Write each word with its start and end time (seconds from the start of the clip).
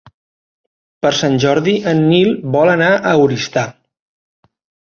Per 1.05 1.11
Sant 1.17 1.37
Jordi 1.43 1.75
en 1.93 2.01
Nil 2.13 2.33
vol 2.57 2.73
anar 2.77 2.91
a 3.11 3.15
Oristà. 3.27 3.67